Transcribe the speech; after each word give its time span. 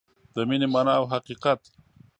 د 0.33 0.35
مینې 0.49 0.67
مانا 0.73 0.93
او 0.99 1.05
حقیقت 1.13 1.61